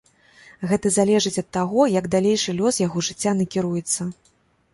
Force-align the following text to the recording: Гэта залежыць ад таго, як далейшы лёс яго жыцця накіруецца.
Гэта 0.69 0.91
залежыць 0.95 1.39
ад 1.41 1.47
таго, 1.57 1.81
як 1.99 2.07
далейшы 2.15 2.57
лёс 2.61 2.81
яго 2.87 3.05
жыцця 3.11 3.37
накіруецца. 3.45 4.01